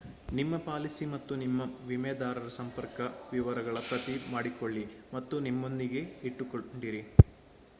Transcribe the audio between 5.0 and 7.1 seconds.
ಮತ್ತು ನಿಮ್ಮೊಂದಿಗೆ ಇಟ್ಟುಕೊಂಡಿರಿ